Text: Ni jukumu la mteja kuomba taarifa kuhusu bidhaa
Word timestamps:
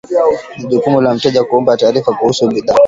Ni 0.57 0.65
jukumu 0.69 1.01
la 1.01 1.13
mteja 1.13 1.43
kuomba 1.43 1.77
taarifa 1.77 2.13
kuhusu 2.13 2.47
bidhaa 2.47 2.79